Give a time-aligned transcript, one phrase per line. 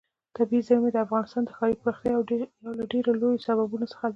[0.35, 4.09] طبیعي زیرمې د افغانستان د ښاري پراختیا یو له ډېرو لویو سببونو څخه ده.